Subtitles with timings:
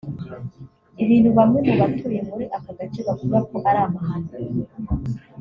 [1.03, 4.31] ibintu bamwe mu batuye muri aka gace bavuga ko ari amahano